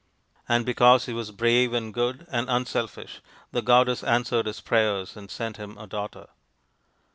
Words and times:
And 0.49 0.65
because 0.65 1.05
he 1.05 1.13
was 1.13 1.29
brave 1.29 1.73
and 1.73 1.93
good 1.93 2.25
and 2.31 2.49
unselfish 2.49 3.21
the 3.51 3.61
goddess 3.61 4.03
answered 4.03 4.47
his 4.47 4.59
prayers 4.59 5.15
and 5.15 5.29
sent 5.29 5.57
him 5.57 5.77
a 5.77 5.85
daughter. 5.85 6.29